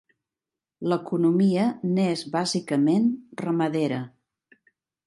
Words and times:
L'economia 0.93 1.67
n'és 1.99 2.25
bàsicament 2.37 3.07
ramadera. 3.45 4.03